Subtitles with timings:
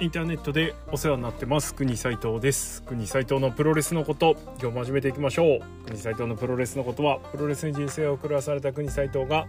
[0.00, 1.74] インターネットでお世話になってます。
[1.74, 2.84] 国斉藤です。
[2.84, 5.84] 国斉藤のプロレスのこと今日も始めていきましょう。
[5.86, 9.48] 国斉藤のプロレスのことはプロレスに人生を狂わされた国斉藤が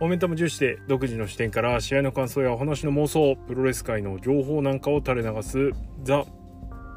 [0.00, 6.24] モメンタム重視で独自の視点から試合の感想やお話の妄想プロレス界の情報なんかを垂れ流すザ・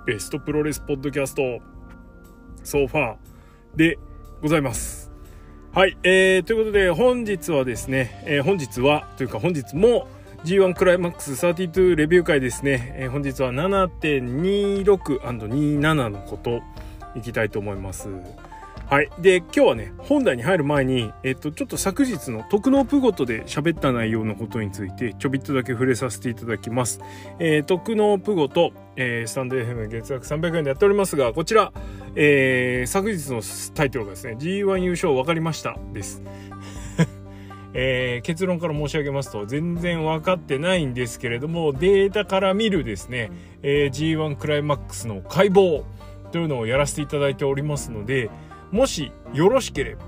[0.05, 1.59] ベストプロレスポッドキャスト
[2.63, 3.17] ソファー
[3.75, 3.99] で
[4.41, 5.11] ございます。
[5.73, 10.07] はい、えー、ということで本日はですね、えー、本日はというか本日も
[10.47, 16.61] G1 クライマックス32レビュー会ですね、えー、本日は 7.26&27 のこと
[17.15, 18.07] いきたいと思います
[18.85, 19.09] はい。
[19.19, 27.01] で、今日はね、本題に入る前に、えっと、ちょっと昨日の特納プゴトで喋った内容のことについて、ちょびっとだけ触れさせていただきます。
[27.39, 31.73] えー、特納プゴト、えー、スタンド FM 月額300円でやっておりますが、こちら、
[32.15, 33.41] えー、昨日の
[33.75, 36.23] タイトルがですね、G1 優勝分かりましたです。
[37.79, 45.83] えー、結論から申し上げますと全然分かってないんですけれどもデータから見るですね、えー、G1 クライマックスの解剖
[46.31, 48.31] というのをやらせていただいておりますので
[48.71, 50.05] もしよろしければ、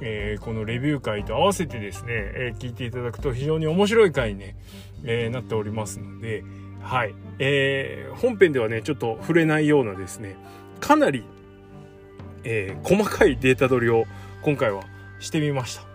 [0.00, 4.56] えー、このレビュー会と合わせてですね、え聞いていただくと非常に面白い回に、ね、
[5.04, 6.42] えなっておりますので
[6.80, 10.36] はい、え本編ではねちょっと触れないようなですね
[10.80, 11.24] かなり、
[12.44, 14.06] え細かいデータ取りを
[14.42, 14.84] 今回は
[15.20, 15.89] してみました。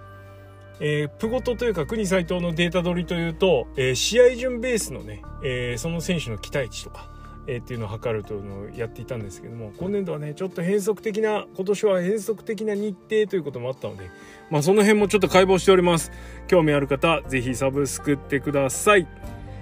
[0.80, 7.10] えー、プゴトというか国斎藤のデータ取りというと、えー、試合順ベースのね、えー、その選手の期待値とか、
[7.48, 14.10] えー、っていうのを測るというのをやっていたんですけども今年度はねちょっと変則的な今年は変則的な日程ということもあったので
[14.50, 16.12] まあその辺もちょっと解剖しております。
[16.48, 19.08] 興味ある方是非サブスクってください。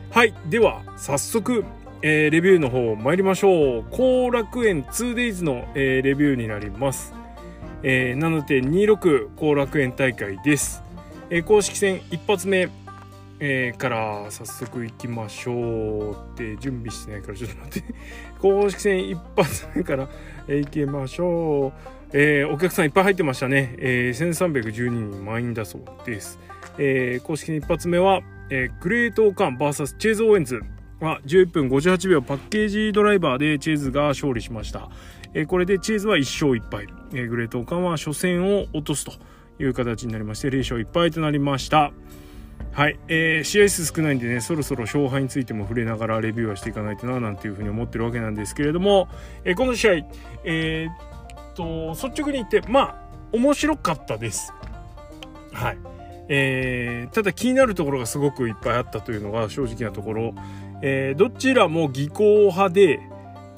[0.09, 1.63] はいでは早速
[2.05, 3.85] えー、レビューの方参りましょう。
[3.89, 7.13] 後楽園 2days の、えー、レビューになります、
[7.81, 10.82] えー、7.26後楽園大会です。
[11.33, 12.69] えー、公式戦一発目、
[13.39, 16.11] えー、から早速いきましょう。
[16.11, 17.93] って準備してないからちょっと待って。
[18.37, 20.09] 公式戦一発目から、
[20.47, 26.37] えー、いきましょう、えー、お客さんいっぱい入ってましたね、えー、1312人満員だそうです、
[26.77, 28.21] えー、公式戦一発目は、
[28.51, 30.61] えー、グレートオカン VS チェーズ・オーエンズ
[30.99, 34.91] は11分58秒パッケージドライバーでチェーズが勝利しました、
[35.33, 39.32] えー、これでチェーズは1勝1敗、えー、グレートオカンは初戦を落とすと。
[39.63, 41.91] いう形になりまして0勝1敗となりました。
[42.71, 49.09] はい、えー、試合数少ないんでねそろそろ勝敗についても触れながらレビューはしていかないとななんていうふうに思ってるわけなんですけれども、
[49.43, 49.93] えー、この試合
[50.43, 54.53] えー、っと率直に言ってまあ面白かったです。
[55.51, 55.77] はい。
[56.29, 60.33] えー、ただ気になるところがすごくいっぱいあったというのが正直なところ、
[60.81, 62.99] えー、どちらも技巧派で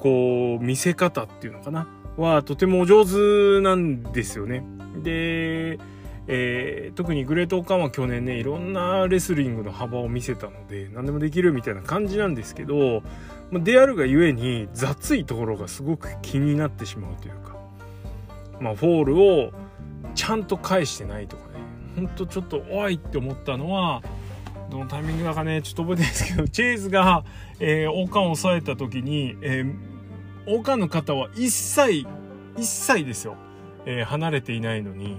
[0.00, 1.88] こう見せ方っていうのかな。
[2.16, 4.64] はとてもお上手なんですよね。
[5.02, 5.78] で、
[6.28, 13.02] えー、特にグレートオカンは去年ねいろんなレスリングの幅を見せたので何でもできるみたいな感じなんですけど
[13.52, 17.56] であるがゆえに雑いところがすごく気になってしまうというか、
[18.60, 19.52] まあ、フォールを
[20.16, 21.60] ちゃんと返してないとかね
[21.94, 24.02] ほんとちょっとおいって思ったのは
[24.70, 27.24] どのタイミングだかねちょっと覚えてないですけど チェイズが、
[27.60, 29.74] えー、王冠を押さえた時に、えー、
[30.46, 32.04] 王冠の方は一切
[32.56, 33.36] 一切ですよ。
[33.84, 35.18] えー、離れていないのに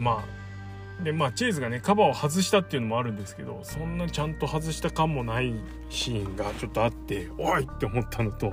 [0.00, 0.24] ま
[1.00, 5.54] あでまあチェイズがねカバーを外したっていうのもあるんですけどそんなちゃんと外した感もない
[5.88, 8.52] シーンがちょっとあっておいって思ったのと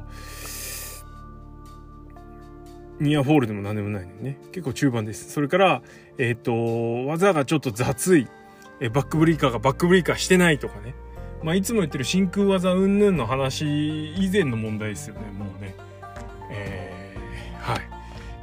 [2.99, 4.39] ニアフォールでも何でもないのにね。
[4.51, 5.31] 結構中盤です。
[5.31, 5.81] それから
[6.17, 8.27] えっ、ー、と技がちょっと雑い。
[8.79, 10.95] えバックブリーカーがバックブリーカーしてないとかね。
[11.43, 15.75] まあいつも言ってる真空技云々の話以前の問題ですよねもうね。
[16.51, 17.96] えー、はい。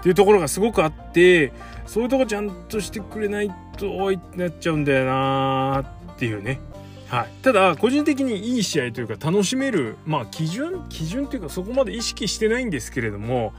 [0.05, 1.51] っていうところがすごくあって
[1.87, 5.83] そういうとこちゃんとしてくれないとおいってなっちゃうんだよな
[6.13, 6.61] っていうね。
[7.09, 13.55] はい、ただ個人的にいい試合というか楽しめる、まあ、基準基準というかそこまで意識してないんですけれども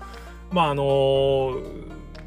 [0.52, 1.58] まああの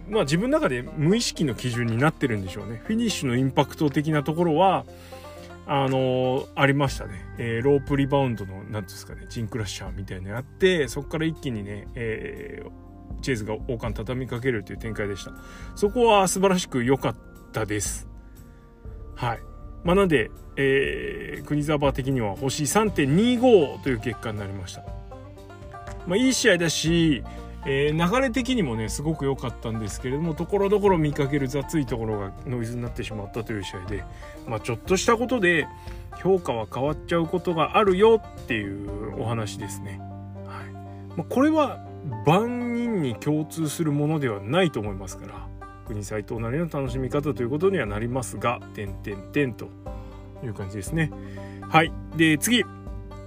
[0.08, 2.82] まあ自分の中で無意識の基準になってるんでしょうね。
[2.86, 4.84] フィニッシュのインパクト的なところは
[5.68, 12.87] あのありましたね、えー、ロープリバウンドの何んですかねジンクラッシャーみたいなのやってそこから一気にね、えー、
[13.22, 15.32] チェイズが王冠畳みかけるという展開でした。
[15.74, 17.16] そこは素晴らしく良かっ
[17.52, 18.08] たです。
[19.14, 19.40] はい。
[19.84, 24.82] まあ、なんで、えー、国沢的には星3.25という結果になりました。
[26.06, 27.22] まあ、いい試合だし、
[27.66, 34.04] えー、流れ的にもねすごく良かったんですけれどもところどころ見かける雑いところがノイズになってしまったという試合で、
[34.46, 35.66] まあ、ちょっとしたことで
[36.22, 40.00] 評価は変わっちゃうことがあるよっていうお話ですね。
[40.46, 40.72] はい
[41.16, 41.87] まあ、これは
[42.26, 45.48] 万人に共通するものではないと思いますから
[45.86, 49.68] 国斎藤なりの楽しみ方ということにはなりますが点点点と
[50.44, 51.10] いう感じですね。
[51.68, 51.92] はい。
[52.16, 52.64] で次。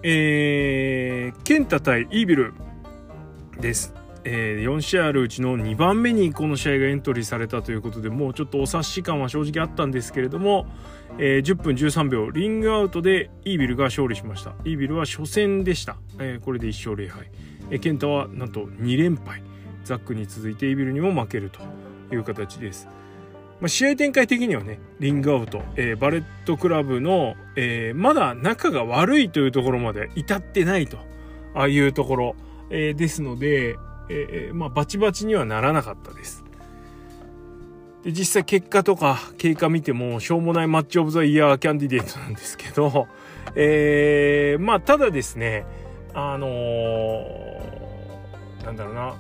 [0.04, 2.54] えー、ケンタ対イービル
[3.60, 3.94] です。
[4.24, 10.68] えー、4試合あるうちの2番目にこの試合がエントリーされたということでもうちょっとお察し感は正直あったんですけれども、
[11.18, 14.54] えー、10分13秒リングアウトでイービルが勝利しました。
[14.66, 17.32] イービルは初戦でした、えー、これで1勝0敗、
[17.70, 19.42] えー、ケンタはなんと2連敗。
[19.84, 21.62] ザックに続いてイービルにも負けると
[22.14, 22.88] いう形です、
[23.60, 30.98] まあ、試合展開的にはねリングアウト、えー、バレットクラブの、えー、まだ仲が悪いというところまで至ってないと
[31.54, 32.36] ああいうところ、
[32.70, 33.78] えー、ですので
[34.10, 36.44] えー、まあ、バチバチにはならなかったです。
[38.04, 43.08] で、実際結果とか経過見ても、しょうもないマッチオブザイヤーキャンディデートなんですけど、
[43.56, 45.66] えー、まあ、ただですね、
[46.14, 49.16] あのー、なんだろうな、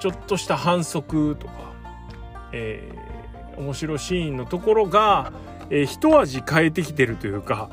[0.00, 1.52] ちょっとした反則とか、
[2.52, 5.32] えー、面白シーンのところが、
[5.70, 7.70] えー、一味変えてきてるというか、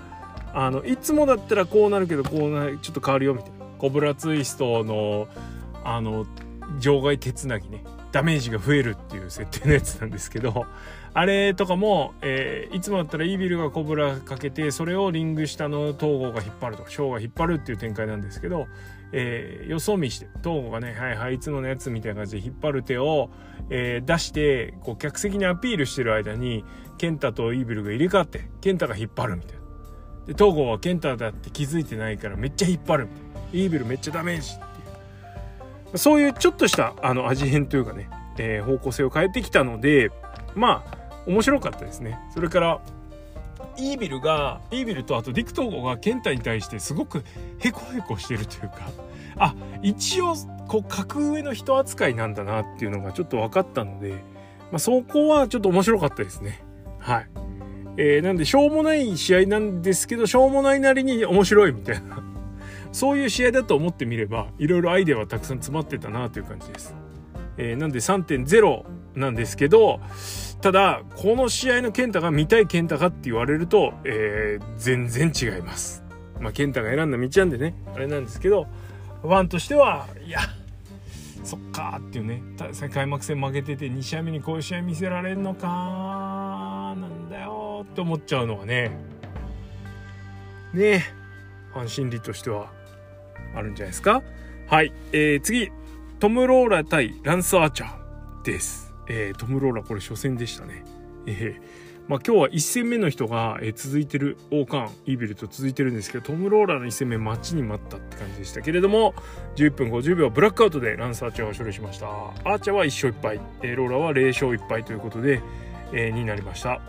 [0.53, 3.57] あの、いつもだったらこうなるけど、こうなる、ちょっと変わるよみたいな。
[3.77, 5.27] コブラツイストの
[5.87, 6.25] あの
[6.79, 10.65] 場外手つなぎねダメージが増えるっていう設定のやつなんですけど
[11.13, 18.67] あれとかも、えー、いつもだったらイービルがコブラかけてそれをリング下の東郷が引っ張るとかショーが引っ張るっていう展開なんですけど、
[19.13, 23.29] えー、よそ見して東郷がねはいはいいつものやつみたいな感じで引っ張る手を、
[23.69, 26.65] えー、出してこう客席にアピールしてる間に
[26.97, 29.61] ケンタとイービルが入れ替わってケンタが引っ張るみたいな。
[30.27, 33.27] で東郷はケンタだって気づいてないからめっちゃ引っ張るみたいな。
[33.53, 34.66] イービルめっちゃダメージ
[35.95, 40.11] そういうちょっとしたあの味変というかね、えー、方向性を変えてきたので
[40.55, 40.97] まあ
[41.27, 42.19] 面白かったですね。
[42.33, 42.81] それから
[43.77, 47.23] イービルがイービルとあとディック東郷がケンタに対してすごく
[47.59, 48.89] ヘコヘコしてるというか
[49.37, 50.33] あ一応
[50.67, 54.13] こう格上の人扱いなんだなっていうのがちょっと分かったので、
[54.71, 56.63] まあ、そこはちょっと面白かったですね。
[56.99, 57.29] はい。
[57.99, 62.23] えー、なんでしょうもない試合なんですけどしょうもないなりに面白いみたいな。
[62.97, 66.95] そういう試合だと思ってみればいろいろアイデアはたくさん詰まってたなという感じです。
[67.55, 69.99] えー、なんで3.0なんですけど
[70.61, 76.03] ただこの試合の健太が見たい健太かって言われると、えー、全然違います。
[76.39, 78.65] まあ健太が選んだ道なんでねあれなんですけど
[79.21, 80.39] ファンとしてはいや
[81.43, 82.41] そっかっていうね
[82.91, 88.89] 開幕戦負けてて2試合目にこういう試合見せられんのかなんだよって思っちゃうのはね
[90.73, 90.99] ねえ
[91.73, 92.75] ファン心理としては
[93.55, 94.21] あるんじゃないですか？
[94.67, 95.71] はい、えー、次。
[96.19, 100.83] トム・ローラ対ランス・アーチャーです、えー、トム・ローラこれ初戦でしたね。
[101.27, 101.61] えー、
[102.07, 109.13] まあ今日は1戦目の人が、えー、続いてる王冠イービルと続いてるんですけどトム・ローラの1戦目待ちに待ったって感じでしたけれども
[109.57, 112.07] 11分50秒ブラックアウトでランス・アーチャーが勝利しました。
[112.07, 115.43] アーチャーは1勝1敗、えー、ローラは0勝1敗ということで、
[115.93, 116.81] えー、になりました、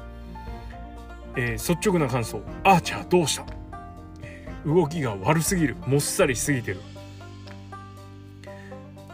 [1.37, 2.41] えー、率直な感想。
[2.65, 3.58] アーチャーどうした？
[4.67, 5.77] 動きが悪すぎる。
[5.87, 6.81] もっさりしすぎてる。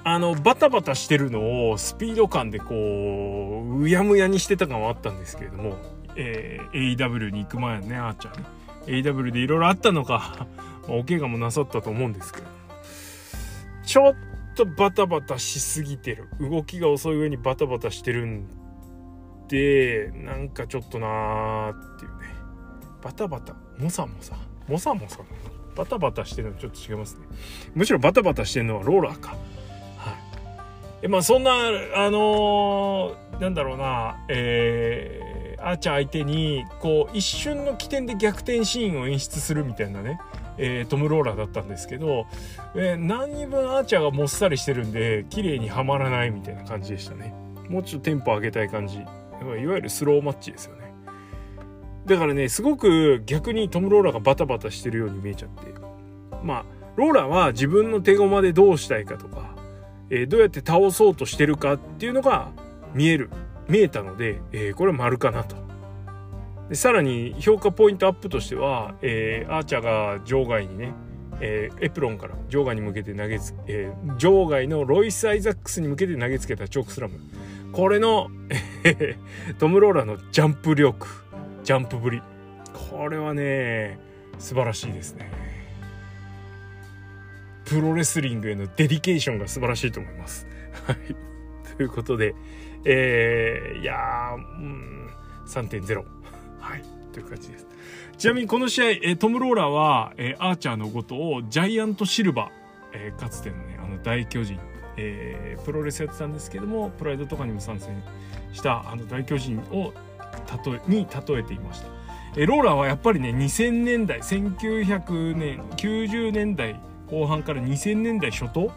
[0.07, 5.79] あのバタバタしてるのをスピード感でこううやむやにしてた感はあったんですけれども、
[6.15, 8.45] えー、AW に行く前ねあーちゃんね。
[8.87, 10.47] AW でいろいろあったのか
[10.89, 12.47] お怪我もなさったと思うんですけど
[13.83, 14.15] ちょっ
[14.55, 16.29] とバタバタしすぎてる。
[16.39, 18.47] 動きが遅い上にバタバタしてるん
[19.49, 22.27] でなんかちょっとなーっていうね。
[23.03, 24.37] バタバタもさもさ。
[24.69, 25.19] モサモサ
[25.77, 27.27] バタバタしてるのちょっと違いますね。
[27.75, 29.31] むしろバタバタしてるのはローラーか。
[29.31, 29.39] はい。
[31.03, 40.21] えまあそんなあのー、なんだろうなえー、アーチャー相手にこう一瞬の起点で逆転シーンを演出するみたいなね
[40.57, 42.27] えー、トム・ローラーだったんですけど、
[42.75, 47.35] えー、何分アーチャーがもっさりしてるんで綺麗にはまらないみたいな感じでしたね。
[47.69, 48.99] もうちょっとテンポ上げたい感じ。
[48.99, 49.03] い
[49.45, 50.84] わゆるスローマッチですよね。
[52.07, 55.73] だからねすごく逆にトム・ローラーがバタバタしてるように見えちゃって。
[56.43, 56.65] まあ
[56.97, 59.55] ローラーは自分の手駒でどうしたいかとか、
[60.11, 62.51] えー、どうやって倒そうとしてるかっていうのが
[62.95, 63.31] 見える
[63.69, 65.57] 見えたので、えー、これは丸かなと。
[66.69, 70.93] でさらに評価ポイントアップとしては、えー、アーチャーが場外にね、
[71.41, 77.19] えー、エプロンから場外に向けて投げつ、えー、場外のロイス・アイザックスに向けて投げつけたチョークスラム。
[77.73, 78.29] これの
[79.59, 81.24] トム・ローラーのジャンプ力。
[81.65, 82.23] ジャンプぶり。
[82.91, 83.99] これはね
[84.39, 85.31] 素晴らしいですね。
[87.65, 90.47] プロレスリングへの dedication が素晴らしいと思います。
[90.87, 91.77] はい。
[91.77, 92.35] ということで
[92.85, 95.11] えー、いやー、うん、
[95.47, 96.05] 3.0
[96.61, 96.83] はい。
[97.13, 97.67] という感じです。
[98.19, 102.51] ちなみにこの試合、えトム・ローラーは、えアーチャーのことをジャイアントシルバー、
[102.93, 104.59] えかつてのねあの大巨人、
[104.97, 108.03] えー、プロレスやってたんですけどもプライドとかにも参戦
[108.53, 109.93] したあの大巨人を
[110.65, 111.89] 例えに例えていました、
[112.37, 118.73] えローラーはやっぱりね2000年代1900年90年代後半から2000年代初頭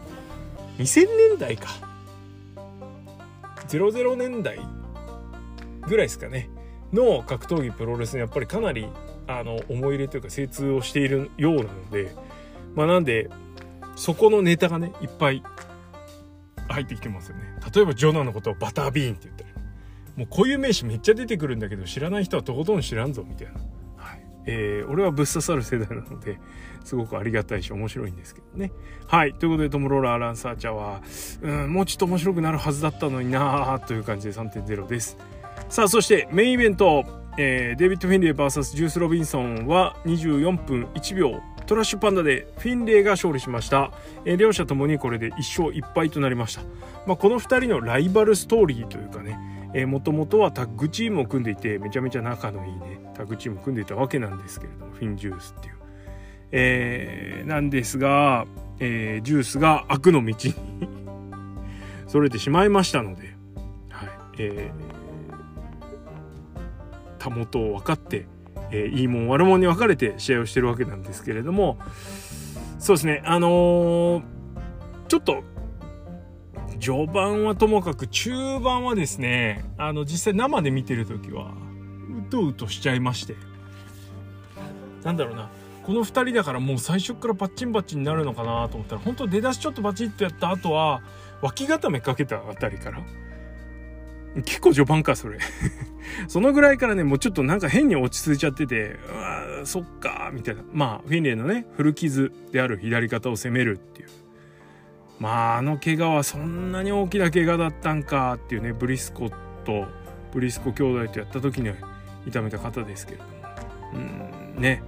[0.78, 1.68] ？2000年代か。
[3.68, 4.58] 00年代
[5.86, 6.48] ぐらいですかね。
[6.92, 8.88] の格闘技プロレスにやっぱりかなり
[9.26, 12.14] あの思い入れというか精通をしているようなので。
[12.74, 13.28] まあなんで
[13.96, 15.42] そこのネタがねいっぱい
[16.68, 17.42] 入ってきてますよね。
[17.74, 19.47] 例えばジョナのことをバタービーンって言ったり
[20.18, 23.52] もう固有名詞めっちゃ出てくるんだけど知らない人はとことん知らんぞみたいな、
[23.96, 24.24] はい。
[24.46, 26.40] えー、俺はぶっ刺さる世代なので
[26.84, 28.72] すごくありがたいし面白いんですけどね。
[29.06, 29.34] はい。
[29.34, 31.02] ということでトム・ローラー・ランサーチャーは
[31.42, 35.16] うんもうちょっと面白くなるはずだったのになーという感じで3.0です。
[35.68, 37.04] さあそしてメインイベント、
[37.38, 43.92] えー、デビッド・フィンレイ VS ジュース・ロビンソンは24分1秒トラッシュパンダでフィンレイが勝利しました、
[44.24, 46.62] えー、両者ともにこれで1勝1敗となりました、
[47.06, 55.74] まあ、この2人のライバルストーリーというかねもともとはタッグチームを組んでいてめちゃめちゃ仲のいいねタッグチームを組んでいたわけなんですけれどもフィンジュースっていう、
[56.52, 58.46] えー、なんですが、
[58.80, 60.54] えー、ジュースが悪の道に
[62.08, 63.34] それてしまいましたので、
[63.90, 64.08] はい
[64.38, 65.32] えー、
[67.18, 68.26] たもとを分かって
[68.70, 71.78] えー、いいもん悪もんに分かれて試合をしてるわけなんですけれども
[72.78, 74.22] そうですねあのー、
[75.08, 75.42] ちょっと
[76.80, 81.52] 序盤はともかく中盤はですねあの実際生で見てる時は
[82.26, 83.36] うとうとしちゃいまして。
[85.04, 85.50] なんだろうな。
[85.84, 91.00] この2人だからもう最初からバッチンバッチンになるのかなと思ったら本当出だしちょっとバチッとやった後は
[91.40, 93.00] 脇固めかけたあたりから
[94.44, 95.38] 結構序盤かそれ。
[96.28, 100.62] そのぐらいからねもうちょっとなんか変に落ち着いちゃっててうわそっかみたいな。
[100.72, 104.08] まあフィンレイのね古傷である左肩を攻めるっていう。
[105.18, 109.30] まああの怪我はそんなに大きな怪我だったんかっていうねブリスコ
[109.64, 109.86] と
[110.32, 111.70] ブリスコ兄弟とやった時に
[112.26, 113.30] 痛めた方ですけれども
[113.94, 114.82] うんね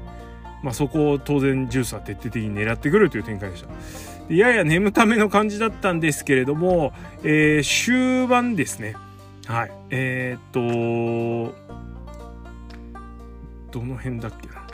[0.62, 4.34] まあそこを当然ジュースは徹底的に狙ってくるという展開でした。
[4.34, 6.92] やや眠ための感じだったんですけれども、
[7.24, 8.94] えー、終盤ですね
[9.50, 9.72] はい。
[9.90, 11.52] えー、っと、
[13.72, 14.66] どの辺だっけな。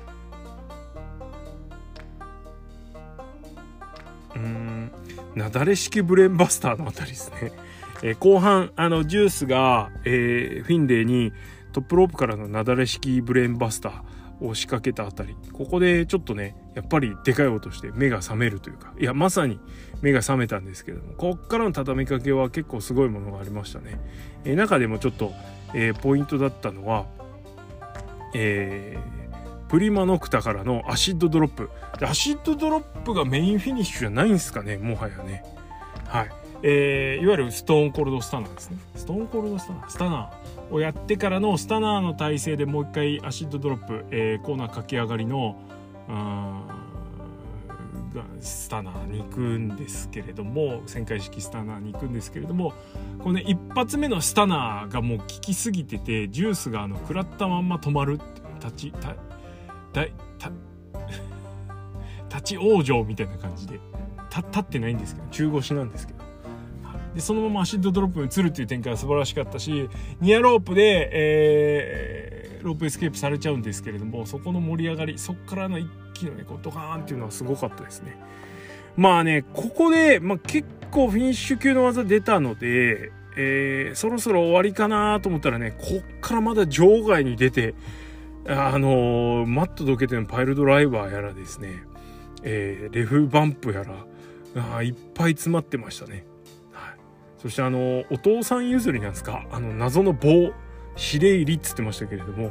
[4.35, 4.91] うん、
[5.37, 7.53] なだれ式ブレーンバスターのあたりですね。
[8.03, 11.33] えー、後半、あの、ジュースが、えー、フィンレイに
[11.73, 14.03] トップロープからのなだれ式ブレーンバスター、
[14.41, 15.35] を仕掛けたあたり。
[15.53, 18.93] ここでちょっとねやっぱりでかい音して目が覚めるというか。
[18.99, 19.59] いやまさに
[20.03, 21.15] 目が覚めたんですけども。
[21.15, 23.99] こっからの畳みかけは結構すごいものがありましたね、
[24.45, 25.33] えー、中でもちょっと、
[25.75, 27.07] えー、ポイントだったのは
[28.35, 29.26] えー、
[29.69, 31.71] プリマノクタからのアシッドドロップ。
[32.01, 35.45] アシッドドロップがメインフィニッシュじゃないんですかねもはやね。
[36.07, 36.31] はい。
[36.63, 38.79] えー、いわゆるストーンコールドスタナーですね。
[38.95, 39.91] ストーンコールドスタナー。
[39.91, 45.57] スタナーをやってからのスタナーの体勢でもう一回アシッドドロップ、えー、コーナー駆け上がりの
[48.41, 52.73] スタナーに行くんですけれども旋回式スタナーに行くんですけれども
[53.19, 58.21] このね一発目のスタナーがもう効きすぎててジュースがあの食らったまんま止まる
[58.61, 58.93] 立ち
[59.97, 60.05] た
[60.39, 60.53] たた
[62.37, 63.81] 立ち往生みたいな感じで。
[64.37, 65.27] 立ってないんですけど。
[65.31, 66.27] 中腰なんですけど。
[67.15, 69.89] でそのままアシッドドロップに移るっていう展開は素晴らしかったし
[70.21, 78.19] ニアロープで、えー、ロープエスケープされちゃうんですけれどもそこの盛り上がりそこからの一気のねこうドカーンっていうのはすごかったですね。
[78.99, 87.75] まあねここで、まあ、結構フィニッシュ級の技出たので、えー、そろそろ終わりかなと思ったらねこっからまだ場外に出て
[88.49, 91.83] あの、マットどけてのパイルドライバーやらですね、
[92.43, 94.07] えー、レフバンプやら
[94.77, 96.25] あいっぱい詰まってましたね。
[96.73, 96.95] はい。
[97.39, 100.53] そしてあのお父さん譲りなんですかあの謎の棒
[100.97, 102.51] 司令入りっつってましたけれども、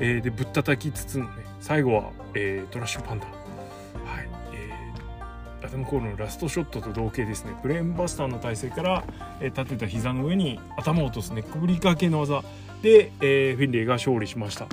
[0.00, 3.26] えー、でぶったたきつつのね最後は、えー、トラッシュパンダ。
[3.26, 7.54] はい、えー、アダム・コールのラストショットと同型ですね。
[7.62, 9.04] ブレーンバスターの体勢から、
[9.40, 12.42] えー、立てた膝の上に頭を落とすネックブリーカー系の技
[12.82, 14.66] で、えー、フィンレイが勝利しました。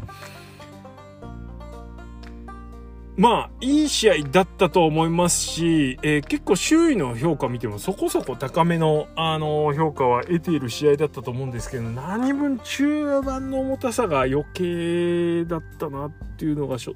[3.15, 16.96] まあ、いい試合だったと思いますし、えー、結構周囲の評価見てもそこそこ高めの、あのー、評価は得ている試合だったと思うんですけど、何分中盤の重たさが余計だったなっていうのが率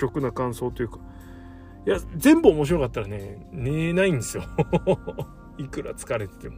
[0.00, 0.98] 直な感想というか、
[1.86, 4.44] いや、全部面白かったらね、寝ないんですよ。
[5.58, 6.56] いくら疲れてても。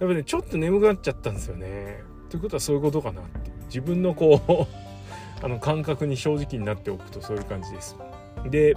[0.00, 2.02] やっぱね、ちょっと眠くなっちゃったんですよね。
[2.28, 3.50] ということはそういうことかなって。
[3.68, 4.66] 自分のこう
[5.44, 7.96] あの感覚に正直になっておくとそういう感じです。
[8.50, 8.74] で、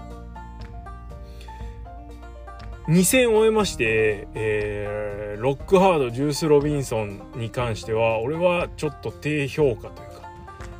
[2.88, 10.22] 2戦終えまして、えー、ロックハード、ジュース・ロビンソンに関しては、俺はちょっと低評価というか、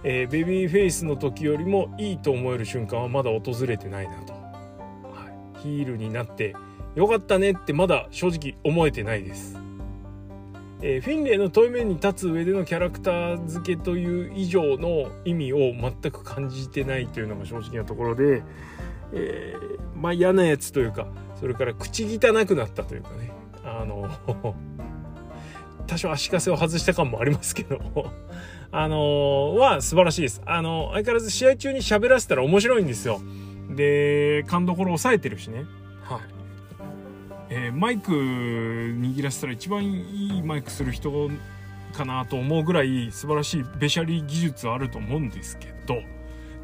[0.04, 4.40] えー、ベビーフェイスの時よりもいいと思える瞬間はまだ訪れてないなと、は
[5.58, 6.56] い、ヒールになって
[6.96, 9.58] よかったねってまだ正直思えてないです、
[10.82, 18.42] えー、フィンレイの対面に立つ上でのキャラクター付けという以上の意味を全く感じてないというのが正直なところで、
[19.14, 21.08] えー、まあ嫌なやつというか
[21.40, 23.32] それから口汚くなったというかね
[23.64, 24.10] あの
[25.88, 27.80] 多少足かせを外した感もありますけど
[28.72, 30.42] あのー、は素晴らしいです。
[30.46, 33.22] あのー、相変わらず試合中に喋らせたら面白いんですよ。
[33.70, 35.66] で、勘どころ抑えてるしね。
[36.04, 36.20] はい。
[37.50, 41.30] えー、マイク握らせたら一番いいマイクする人
[41.92, 46.02] かなと思うぐらい素晴らしいべしゃり技術あると思うんですけど、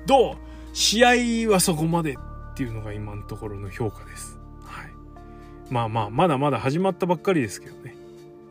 [0.05, 0.35] どう？
[0.71, 1.03] 試
[1.45, 2.15] 合はそこまで
[2.57, 4.39] っていうのが今のところの評価です。
[4.63, 4.91] はい。
[5.69, 7.95] まあまあ、まだまだ始まったばっかりですけどね。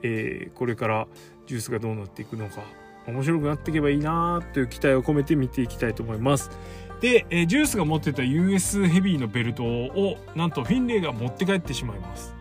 [0.05, 1.09] えー、これから
[1.49, 2.63] ジュースがどうなっていくのか
[3.09, 6.53] 面白くなっていけばいいなという期待を込めて見ていきたいと思います。
[7.01, 12.33] で、えー、ジュースが持ってた US ヘビーのベルトをなんとフィンレイが持って帰ってしまいます。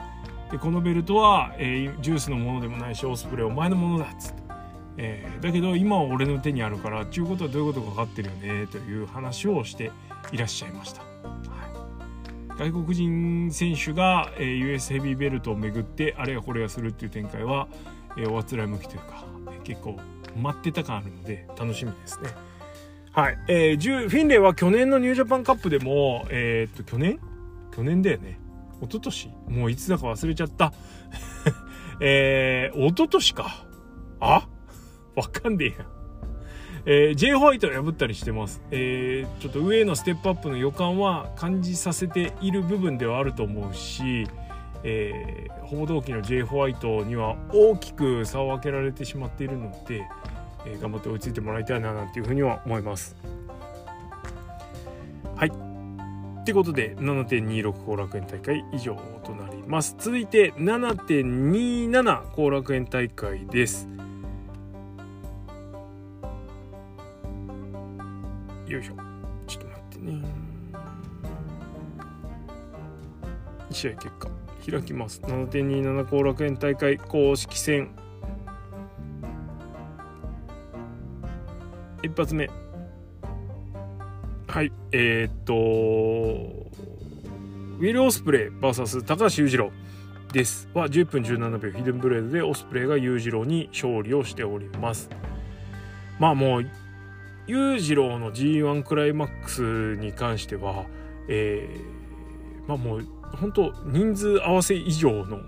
[0.52, 4.44] でこのベルトは、えー、ジュースのものでもないしオスプレイお前のものだっつって、
[4.98, 9.92] えー、だけど今は俺の手にあるからちゅうことはどういうことか分かってるよねという話をして
[10.32, 11.15] いらっしゃいました。
[12.58, 17.68] 外国人選手が、えー、US ヘビーベルトをめぐってあれやこれやするっていう展開は、
[18.18, 19.98] えー、おあつらい向きというか、えー、結構
[20.38, 22.30] 待ってた感あるので楽しみですね。
[23.12, 23.38] はい。
[23.48, 27.18] えー、フィンレイは去年のニュージャパンカップでも、えー、っと、去年？
[27.74, 28.40] 去年だよね。
[28.82, 29.30] 一昨年？
[29.48, 30.74] もういつだか忘れちゃった。
[32.02, 33.66] えー、一昨年か。
[34.20, 34.48] あ？
[35.16, 35.95] わかんねえや。
[36.88, 38.62] えー、J ホワイトを破ったりしてます。
[38.70, 44.28] えー、ちょっと上のステップアップの予感は感じさせている部分ではあると思うし、
[44.84, 50.08] えー、報道機の J ホワイトには大きく差を分けられてしまっているので、
[50.68, 53.16] えー、頑張って追いついてもらいたいななんていうふうには思います。
[55.36, 55.50] はい。
[55.50, 59.96] ってことで7.26後楽園大会以上となります。
[59.98, 63.90] 続いて7.27後楽園大会です。
[68.68, 68.96] よいしょ。
[69.46, 70.24] ちょっと待ってね。
[73.72, 74.28] 試合結果。
[74.72, 75.22] 開きます。
[75.22, 77.92] 7.27後楽園大会公式戦。
[82.02, 82.50] 一発目。
[84.48, 84.72] はい。
[84.92, 89.72] えー、っとウィル・オスプレイ VS 高橋裕次郎。
[90.32, 90.68] です。
[90.74, 91.72] は10分17秒。
[91.72, 95.10] ヒデンブレードでオスプレイが裕次郎に勝利をしております。
[96.20, 96.66] まあもう
[97.48, 100.86] 裕次郎の G1 クライマックスに関しては
[101.28, 105.42] えー、まあもう本当人数合わせ以上の、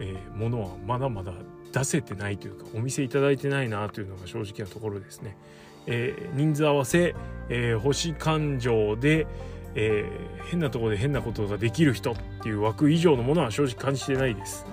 [0.00, 1.32] えー、ものはまだまだ
[1.72, 5.36] 出せてないというかお見せいただいてないなというのが正直なところですね。
[5.88, 7.14] えー、人数合わせ、
[7.48, 9.26] えー、星感情で、
[9.76, 14.66] えー、変なところで変なことができる人っていう枠以上のものは正直感じてないです。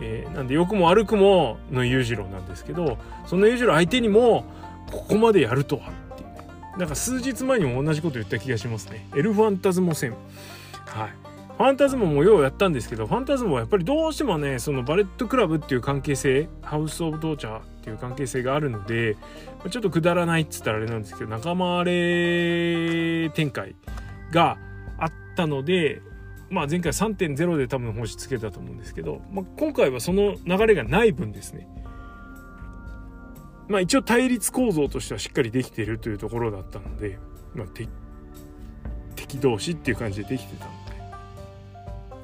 [0.00, 4.44] えー、なんで良くも悪くもの裕次郎なんですけどその裕次郎相手にも
[4.90, 6.46] ここまでやるとはっていうね。
[6.78, 9.08] なんか数日前にも同じこと言った気がしますね。
[9.14, 10.14] エルファンタズモ戦。
[10.86, 11.28] はい。
[11.58, 19.16] ファンタズモもようやったんですけどファンタズモはやっぱりどうしてもねそのバレットクラブっていう関係性ハウス・オブ・トーチャーっていう関係性があるので
[19.68, 23.74] ちょっとくだらないっつったらあれなんですけど仲間割れ展開
[24.30, 24.56] が
[24.98, 26.00] あったので
[26.48, 31.66] まあ前回3.0で多分星つけたと思うんですけど、まあ、今回はその流れがない分ですね。
[33.68, 37.18] まあ一応対立構造としてはしっかりできているというところだったので、
[37.54, 37.66] まあ、
[39.14, 40.88] 敵同士っていう感じでできてたの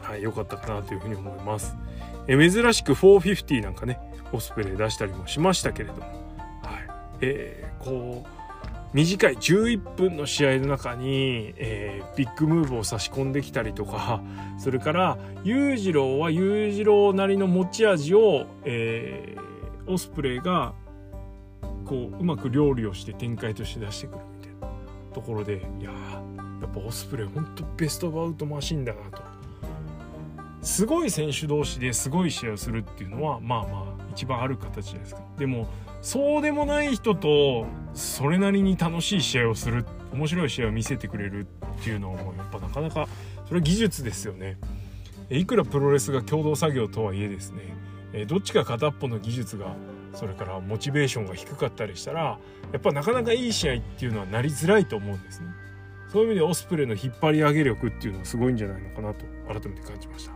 [0.04, 1.74] はい、良かったかなというふうに思います。
[2.28, 3.98] え珍しく450なんかね
[4.32, 6.10] オスプレイ出したりもしましたけれども、はい
[7.20, 8.28] えー、こう
[8.94, 14.22] 短い11分の試合の中に、えー、ビッグムーブを差し込んできたりとか
[14.58, 20.74] それから裕次郎は裕次郎なりの持ち味を、えー、オスプレイが
[21.84, 24.68] こううまく料理をして展開として出してくるみたいな
[25.14, 25.90] ところでいや
[26.60, 29.22] やっぱオスプレイほんとベストバウトマシンだなと。
[30.62, 35.20] すごい選手同士ですごい試合をするっていうのはまあまあ一番ある形じゃないですか。
[35.38, 35.68] でも
[36.00, 41.46] そうでもない人とそれなりに楽しい試合をする面白い試合を見せてくれる
[41.80, 43.08] っていうのはもうやっぱなかなか
[43.46, 44.58] それは技術ですよね。
[45.30, 49.74] いくらプロレスが共同作業とはいえですねどっちか片っぽの技術が
[50.14, 52.38] それからモチベーションが低かったりしたら
[52.72, 55.48] やっぱなかなかいい試合っていうのはなりづらいと思うんですね。
[56.08, 60.32] そういう意味でオスプレイの引っ張り上げ力っていうのはすごいんじゃないのかなと改めて感じました。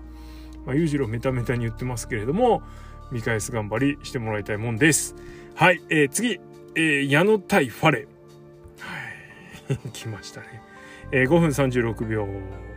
[0.67, 2.63] まあ、裕次郎メタメタに言ってますけれども
[3.13, 5.15] 見返す頑張りしてもらいたいもんです。
[5.55, 6.41] はい、えー、次、
[6.75, 8.09] えー、矢野対ファレ。
[8.81, 10.63] はい 来ましたね、
[11.13, 12.27] えー、5分36秒。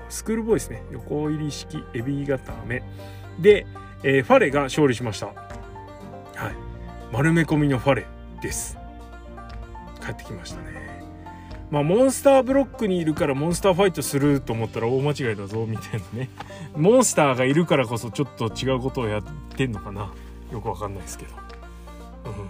[0.10, 0.84] スクールボーイですね。
[0.92, 2.84] 横入り式エビ固め。
[3.40, 3.66] で、
[4.04, 5.28] えー、ファレが勝利しました。
[5.28, 5.34] は
[6.50, 6.71] い。
[7.12, 8.08] 丸め込みのファレ
[8.42, 8.78] です。
[10.04, 11.04] 帰ってきましたね。
[11.70, 16.30] まあモンスターブロックにいるからモンスターファイトすると思ったら大間違いだぞみたいなね。
[16.76, 19.24] モンスターがいるからこそちょっと違うことをやっ
[19.56, 20.12] てんのかな。
[20.52, 21.32] よくわかんないですけど、
[22.26, 22.50] うん、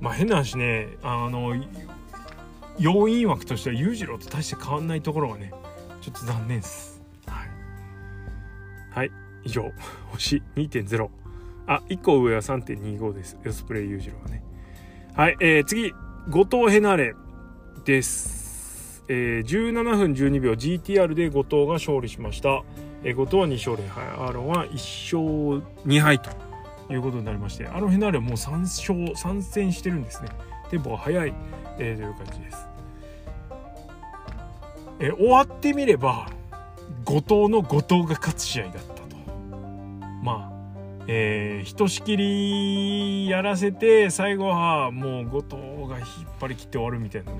[0.00, 1.54] まあ変な話ねあの
[2.78, 5.52] 要因枠としては裕次郎と大して変わんないところがね
[6.00, 7.02] ちょっと残念です。
[7.26, 7.48] はい、
[8.90, 9.10] はい、
[9.44, 9.72] 以上。
[10.10, 11.08] 星2.0
[11.68, 13.36] あ1個上は3.25です。
[13.44, 14.42] ヨスプレイ裕次郎はね。
[15.14, 15.92] はい、えー、次。
[16.30, 17.14] 後藤ヘナレ
[17.84, 20.52] です、えー、17分12秒。
[20.52, 22.62] GTR で後藤が勝利しました、
[23.04, 24.06] えー、後藤は2勝0敗。
[24.08, 26.30] アーロンは1勝2敗と
[26.90, 30.30] いうことになりましてアロンヘナレはもう3勝3戦してるんですね。
[30.70, 31.34] テンポが速い、
[31.78, 32.66] えー、という感じです。
[35.00, 36.30] え終わってみれば
[37.04, 39.16] 後藤の後藤が勝つ試合だったと。
[40.22, 40.57] まあ
[41.10, 45.56] えー、ひとしきりやらせて最後はもう後藤
[45.88, 46.06] が引っ
[46.38, 47.38] 張り切って終わるみたいなね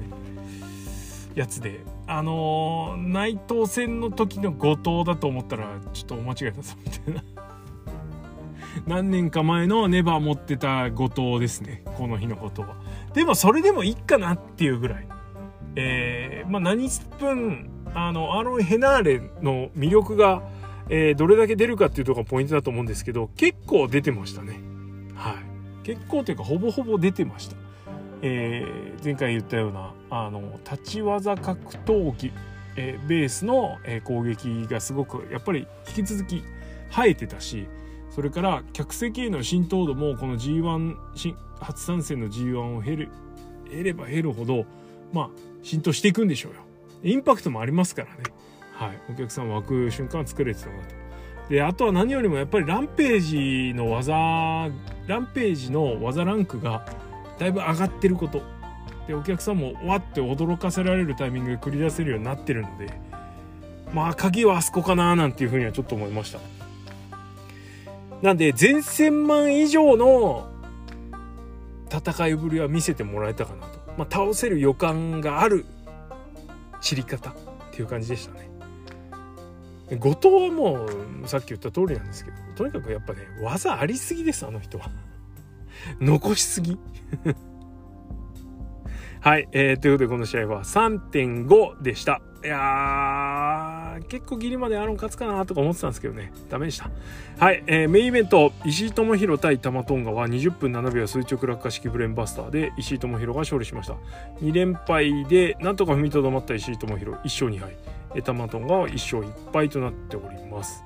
[1.35, 1.85] やつで。
[2.07, 7.23] あのー、内藤戦の時の後藤だと思ったらちょっとお間違いだぞみたいな。
[8.89, 11.83] 何年か前のネバー持ってた後藤ですね。
[11.99, 12.77] この日のことは。
[13.13, 15.07] でもそれでもいいかなっていうぐらい。
[15.77, 16.89] えー、まあ、何
[17.21, 20.43] 分あのアロン・ヘナーレの魅力が、
[20.91, 24.61] えー、どれだけ出るかっていうとこがポイントだと思うんですけど結構出てましたね。
[25.15, 25.35] はい。
[25.85, 27.57] 結構というかほぼほぼ出てました、
[28.21, 32.31] えー、前回言ったようなあの立ち技格闘技、
[32.77, 36.43] えベースの、え攻撃がすごくやっぱり引き続き
[36.91, 37.67] 生えてたし
[38.11, 40.95] それから客席への浸透度もこの G1
[41.61, 43.09] 初参戦の G1 を経る
[43.71, 44.67] 経れば減るほど
[45.15, 45.31] まあ
[45.63, 46.61] 浸透していくんでしょうよ。
[47.03, 48.25] インパクトもありますからね。
[48.79, 48.99] はい。
[49.11, 50.95] お客さん湧く瞬間作れてたなと。
[51.49, 54.13] であとは何よりもやっぱりランページの技
[55.07, 56.87] ランページの技ランクが
[57.39, 58.43] だいぶ上がってること。
[59.09, 62.93] でお客さんもわって驚かせられるタイミングで繰り出せるようになってるので
[63.93, 66.39] まあ鍵はあそこかななんていうふうにはちょっと思いました。
[68.23, 70.49] なんで前線万以上の
[71.91, 73.79] 戦いぶりは見せてもらえたかなと。
[73.97, 75.65] まあ、倒せる予感がある
[76.81, 77.35] 散り方っ
[77.73, 78.49] ていう感じでしたね。
[79.97, 80.87] 後藤はも
[81.25, 84.91] うさっき言った通りなんですけどとにかくやっぱね技ありすぎですあの人は。
[86.01, 86.79] 残しすぎ。
[89.21, 92.21] はい、えー、ということでこの試合は3.5でした。
[92.45, 96.33] いや結構ギリまでアロン勝つかなとか思ってたんですけどね。
[96.49, 96.89] ダメでした。
[97.39, 103.97] はい、えー、メインイベント石井智弘対玉トンガは20分7秒垂直落下式ブレンバスターで石井智弘が勝利しました。
[104.41, 107.19] 2連敗でなんとか踏みとどまった石井智弘。
[107.19, 107.98] 1勝2敗。
[108.25, 110.85] 玉トンガは1勝1敗となっております。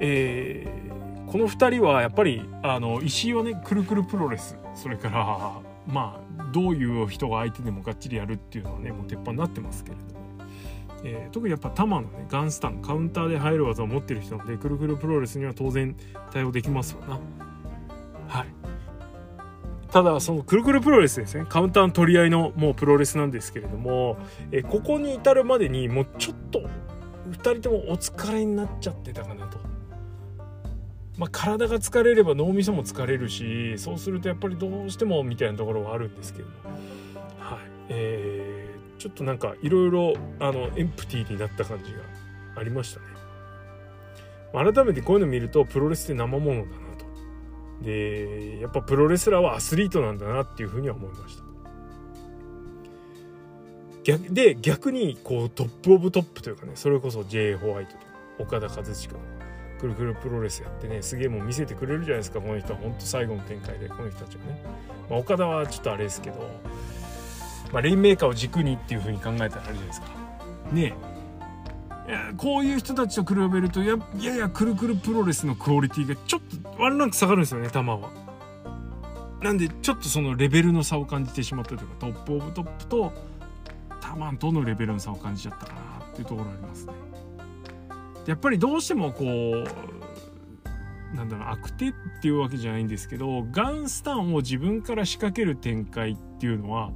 [0.00, 10.50] えー、この2人はやっぱりあの石井はねくるくるプロレスそれからまあどういう人が相手でもがっちりやるっていうのはねもう鉄板になってますけれども、
[11.04, 15.96] えー、特にやっぱ玉のねガンスタンカウンターで入る技を持ってる人なんでくるくるプロレスには当然
[16.30, 17.20] 対応できますわな。
[18.28, 18.55] はい
[19.90, 24.16] ただそのくるくるプロレスですねカウンターの取り合いのもうプロレスなんですけれども、
[24.50, 26.68] え、ここに至るまでにもうちょっと
[27.30, 29.58] 2人ともお疲れになっちゃってたかなと
[31.18, 36.54] まあ、体が疲れれば脳みそも疲れるしそうするとやっぱりどうしてもみたいなところはあるんですけども、
[37.38, 40.12] はいえー、ちょっとなんかいろいろ
[40.76, 42.00] empty になった感じが
[42.56, 43.06] ありましたね。
[44.52, 46.85] 改めてこういうの見るとプロレスって生ものだな。
[47.82, 51.46] でやっぱプロレスラーはアスリートなんだなっていうふうには思いました。
[54.04, 57.56] 逆で逆にこう top of top というかねそれこそ J.
[57.56, 58.04] ホワイトとか
[58.38, 59.18] オカダ・カズチカの
[59.80, 64.62] くるくるプロレスやってねすげえもう見せてくれるじゃないですかこの人は本当最後の展開でこの人たちはね、
[65.10, 66.38] まあ、岡田はちょっとあれですけど、
[67.72, 70.06] まあ、レインメーカーを軸にっていう風に考えたらあれじゃないですか
[70.72, 71.15] ねえ
[72.36, 78.10] こういう人たちと比べるとやややくるくるプロレスのクオリティがちょっとワンランク下がるんですよねタマは。
[79.42, 83.12] なんでちょっとそのレベルの差を感じてしまったというか top of top と
[84.00, 86.92] タマとのレベルの差を感じちゃったかなっていうところありますね。
[88.26, 91.92] やっぱりどうしてもこうなんだろう悪手っ
[92.22, 96.90] ていうわけじゃないんですけどガンスタンを自分から仕掛ける展開っていうのは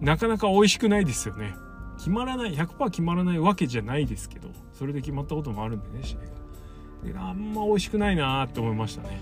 [0.00, 1.54] なかなか美味しくないですよね
[1.98, 9.20] 決まらない100%決まらないわけじゃないですけどそれで決まったこともあるんでね試合がであんま美味しくないなって思いましたね。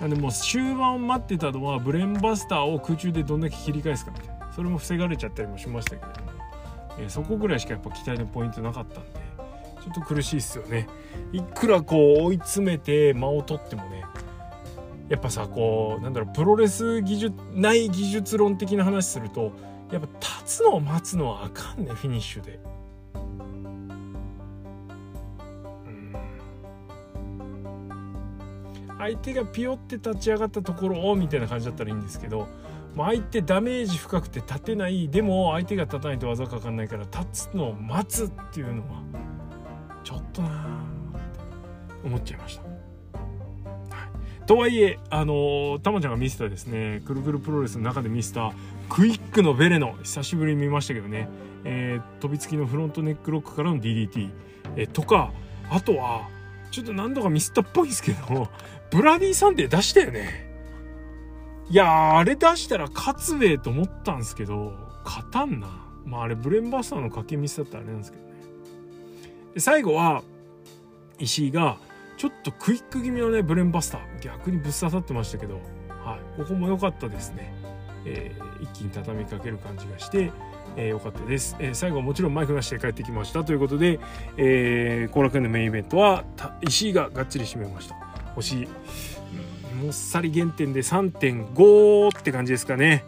[0.00, 4.52] なんでもう終盤を待ってたのはブレンバスターを空中でどんだけ切り返すかみたいな。
[4.52, 6.32] それも防がれちゃったりもしましたけども、
[6.98, 9.20] えー、そこぐらいしかやっぱ期待のポイントなかったんで
[9.82, 10.86] ちょっと苦しいっすよね。
[11.32, 14.04] いくらこう追い詰めて間を取ってもね
[15.08, 19.52] やっぱさこうなんだろうプロレス技術ない技術論的な話すると
[19.90, 20.08] やっぱ
[20.42, 22.58] 立つのを待つのはあかんねフィニッシュで。
[28.98, 32.48] 相手がピヨって立ち上がったところをみたいな感じだったらいいんですけど
[32.96, 39.02] 相手ダメージ深くて立てないでも相手が立たないと技かかんないから立つのを待つっていうのは
[40.02, 42.76] ちょっとなーって思っちゃいました。
[44.46, 48.52] とはいえ、あの、たまちゃんが見せたですね、くるくるプロレスの中で見せた、
[48.88, 51.28] クイックのベレノ、久しぶりに見ましたけどね、
[51.64, 54.30] えー、飛びつきのフロントネックロックからの DDT、
[54.76, 55.32] えー、とか、
[55.70, 56.28] あとは、
[56.70, 58.48] ちょっと何度かミスったっぽいんですけど、
[58.90, 60.46] ブラディサンデー出したよね。
[61.68, 64.72] いや、あれ出したら勝つべえと思ったんですけど、
[65.04, 65.68] 勝たんな。
[66.04, 68.30] まああれブレンバスターの掛けミスだったらあれなんですけどね。
[69.54, 70.22] で最後は、
[71.18, 71.78] 石井が、
[72.16, 75.54] ちょっとクイック気味のね、ブレンバスター、逆にぶっ刺さってましたけど、
[75.88, 77.52] はい、ここも良かったですね。
[78.06, 80.30] えー、一気に畳みかける感じがして、
[80.76, 83.44] えー、よかったです、えー、最後はもちろんマイクなしで帰ってきました。
[83.44, 84.04] ということで後、
[84.36, 86.24] えー、楽園のメインイベントは
[86.62, 87.96] 石井ががっちり締めました。
[88.34, 88.68] 星
[89.82, 93.04] もっさり減点で3.5って感じですかね。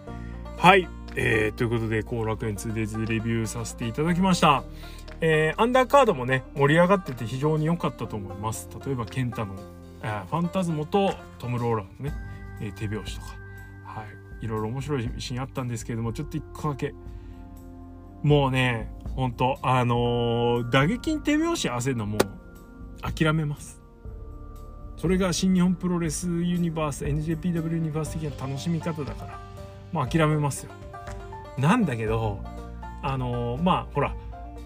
[0.59, 4.65] はい、えー、ということで後楽園 2days レビューさせていただきました。
[5.21, 8.69] えー、アンダーカードもね盛り上がってて非常に良かったと思います。
[8.85, 12.15] 例えばケンタの、ファンタズモとトム・ローラーのね、
[12.61, 13.37] えー、手拍子とか。
[13.85, 14.28] はい。
[14.41, 16.95] いろいろ面白いシーンあったんですけれどもちょっと一個だけ。
[18.23, 22.19] もうねほんとあのー、打撃に手拍子合わせるのも
[23.01, 23.81] 諦めます。
[24.97, 29.41] それが新日本プロレスユニバース NJPW ユニバース的な楽しみ方だから
[29.93, 30.73] もう諦めますよ。
[31.57, 32.41] なんだけど
[33.03, 34.15] あのー、まあほら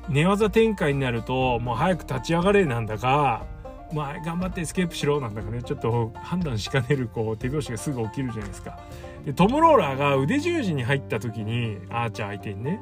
[0.08, 3.44] 寝技展開になるともう早く立ち上がれなんだか
[3.92, 8.78] まあ頑張ってエスケープしろなんだかねちょっと判断しかねるこう手拍子がすぐ起きるじゃないですか。
[9.24, 12.80] でトム・ローラーが腕十字に入った時にアーチャー相手にね、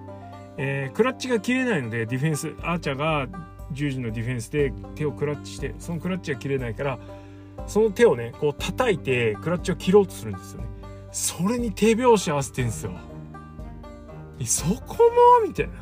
[0.57, 3.27] えー、クラッチが切れないのでディフェンスアーチャーが
[3.73, 6.99] 十字のディフェンスで手をクラッチしてそのクラッチが切れないから
[7.67, 10.69] その手をねこう叩いてクラッチを切ろうとするんですよね。
[11.13, 12.93] それに手拍子合わせてんすよ。
[14.45, 14.97] そこ
[15.43, 15.75] もみたいな。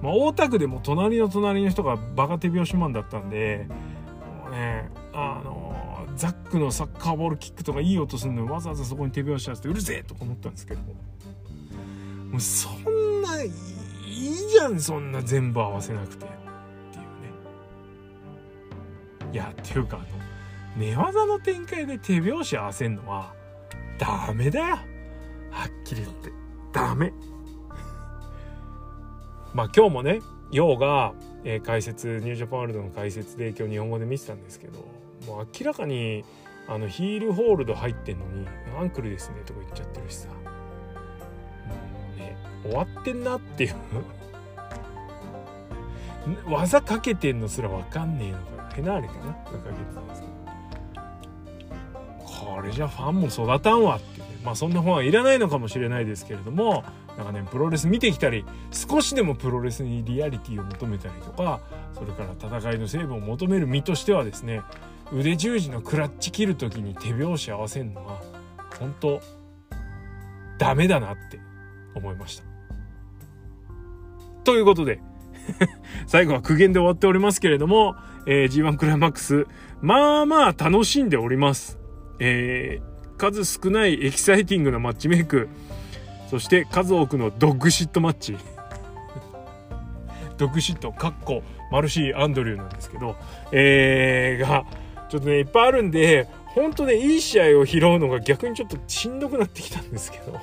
[0.00, 3.66] まあ、大田区でも隣の隣の人がバカ手拍子マンだったんで
[4.42, 5.61] もうねあの
[6.22, 10.94] ザックのサッカーボールキックとかいい音するのにわざわざそこに手拍子合わせてうるせえとか思ったんですけども。
[12.36, 13.50] うそんないい
[14.48, 16.24] じゃんそんな全部合わせなくて。
[16.24, 16.28] っ
[16.92, 17.08] ていうね。
[19.32, 20.06] いやっていうかあの
[20.76, 23.34] 寝技の展開で手拍子合わせんのは
[23.98, 24.76] ダメだよ。
[25.50, 26.30] はっきり言って。
[26.72, 27.12] ダメ。
[29.54, 30.20] まあ今日もね
[30.52, 34.91] 陽が、えー、解説ニュージャパンワールドの解説で今日日本語で見てたんですけど
[35.26, 36.24] もう明らかに
[36.68, 38.46] あのヒールホールド入ってんのに
[38.78, 40.28] 「アンクルですね」とか言っちゃってるしさ。
[40.28, 40.34] も
[42.14, 43.74] うね終わってんなっていう。
[46.46, 49.26] 技かけてんのすら分かんねえのかヘナーレかな。
[49.26, 50.08] がかけてたん。
[50.08, 50.32] ですけど
[52.54, 54.26] これじゃファンも育たんわってね。
[54.44, 56.84] まあそんな本はいらないのかもしれないですけれども
[57.16, 61.60] 長年プロレス見てきたり少しでもプロレスにリアリティを求めたりとか
[61.94, 64.62] それから戦いの成分を求める身としてはですね
[65.12, 68.20] 腕十字のクラッチ切る時に手拍子合わせるのは
[68.78, 69.20] 本当
[70.58, 71.38] ダメだなって
[71.94, 72.44] 思いました。
[74.44, 75.00] ということで
[76.06, 77.94] 最後は苦言で終わっておりますけれども、
[78.26, 79.46] えー、G1 クライマックス
[79.80, 81.78] まあまあ楽しんでおります。
[82.18, 85.48] えー、数少ないエキサイティングなマッチメイク
[86.28, 88.36] そして数多くの dogshit match
[90.38, 93.16] dogshit かっこマルシー・アンドリューなんですけど、
[93.50, 94.64] えー、が
[95.12, 100.40] ちょっとねいっぱいあるんで本当ねいい試合を拾うのが逆にちょっとしんどくなってきたんですけど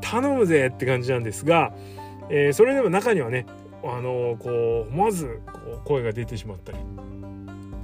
[0.00, 1.74] 頼むぜって感じなんですが、
[2.30, 3.46] えー、それでも中にはね
[3.82, 6.78] あのー、こう思わずこう声が出てしまったり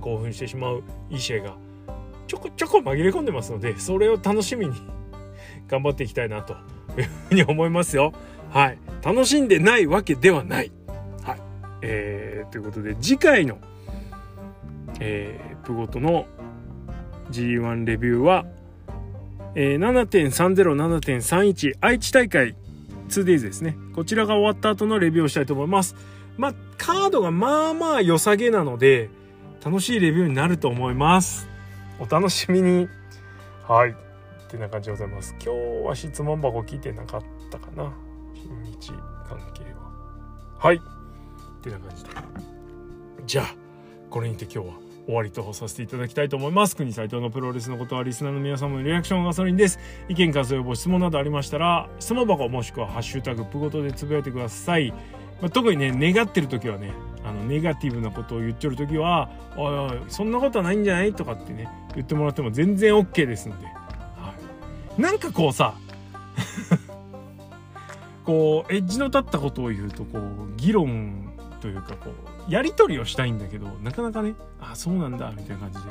[0.00, 1.56] 興奮してしまういい試合が
[2.28, 4.74] ちょこちょこ紛れ込んでますのでそれを楽しみに
[5.66, 6.52] 頑張っていきたいなと
[6.96, 8.12] いうふうに思いますよ。
[8.50, 8.78] はい。
[9.02, 10.72] 楽しんでないわけではない。
[11.22, 11.40] はい。
[11.82, 13.58] えー、ということで次回の、
[15.00, 16.26] えー、プゴトの
[17.30, 18.46] G1 レビューは、
[19.54, 22.54] えー、7.30、7.31愛知大会
[23.08, 23.76] 2days ですね。
[23.94, 25.96] こちらが終わった後のレビューをしたいと思います。
[26.36, 29.10] まあ、カードがまあまあ良さげなので、
[29.64, 31.48] 楽しいレビューになると思います。
[31.98, 32.88] お楽しみに。
[33.66, 33.94] はい。
[34.50, 37.92] ってな感じでございます今日は質問箱聞いてなかったかな
[38.34, 38.90] 日にち
[39.28, 39.90] 関係は
[40.58, 40.80] はいっ
[41.62, 42.10] てな感じで
[43.26, 43.54] じゃあ
[44.10, 46.76] これにて今日は終わりとさせていただきたいと思います。
[46.76, 49.78] 国斉藤のプロレスのことはリスナーの皆様のリアクションガソリンです。
[50.08, 54.90] 意見感想要望質問などありましたら質問箱もしくは「ハッシュタグプごと」でつぶやいてください、
[55.40, 56.92] まあ、特にね願ってる時はね
[57.24, 64.34] あのネガティブなことを言ってる時は「おいおいそんなことはないんじゃない?」とかってね言ってもらっても全然 OK ですので、は
[64.98, 65.74] い、なんかこうさ
[68.24, 71.29] こうエッジの立ったことを言うとこう議論
[71.60, 72.10] というかこ
[72.48, 75.84] うやり取りをしたいんだけどなかなかねあそうなんだみたいな感じで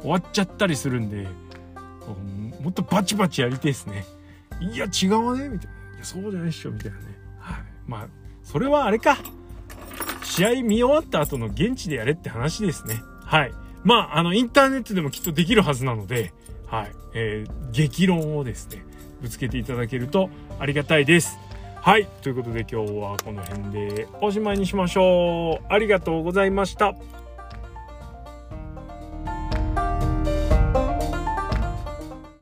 [0.00, 1.26] 終わっちゃったりするんで
[2.62, 4.04] もっとバチバチやりてえですね。
[4.60, 5.96] いや違うねみたいな。
[5.96, 7.04] いやそうじゃないっしょみたいなね。
[7.40, 7.62] はい。
[7.86, 8.08] まあ
[8.44, 9.18] それはあれか。
[10.22, 13.02] 試合見終わった後の現地でやれって話ですね。
[13.24, 13.52] はい。
[13.82, 16.32] まああのインターネットでもきっとできるはずなので
[16.68, 18.84] はい、えー、激論をですね
[19.20, 20.30] ぶつけていただけると
[20.60, 21.36] ありがたいです。
[21.84, 22.06] はい。
[22.22, 25.64] ということで今日はこの辺でおしまいにしましょう。
[25.68, 26.94] ありがとうございました。